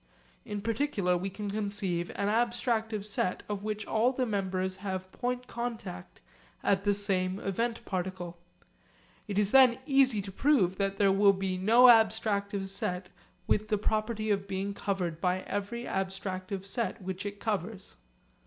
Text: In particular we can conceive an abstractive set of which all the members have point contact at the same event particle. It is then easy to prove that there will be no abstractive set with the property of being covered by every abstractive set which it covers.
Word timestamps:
In 0.45 0.61
particular 0.61 1.15
we 1.15 1.29
can 1.29 1.51
conceive 1.51 2.09
an 2.15 2.27
abstractive 2.27 3.05
set 3.05 3.43
of 3.47 3.63
which 3.63 3.85
all 3.85 4.11
the 4.11 4.25
members 4.25 4.77
have 4.77 5.11
point 5.11 5.45
contact 5.45 6.21
at 6.63 6.85
the 6.85 6.93
same 6.95 7.37
event 7.39 7.85
particle. 7.85 8.39
It 9.27 9.37
is 9.37 9.51
then 9.51 9.77
easy 9.85 10.19
to 10.23 10.31
prove 10.31 10.77
that 10.77 10.97
there 10.97 11.11
will 11.11 11.33
be 11.33 11.55
no 11.55 11.83
abstractive 11.83 12.67
set 12.69 13.09
with 13.45 13.67
the 13.67 13.77
property 13.77 14.31
of 14.31 14.47
being 14.47 14.73
covered 14.73 15.21
by 15.21 15.41
every 15.41 15.83
abstractive 15.83 16.65
set 16.65 16.99
which 17.03 17.23
it 17.23 17.39
covers. 17.39 17.95